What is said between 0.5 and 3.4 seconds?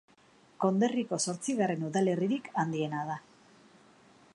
Konderriko zortzigarren udalerririk handiena da.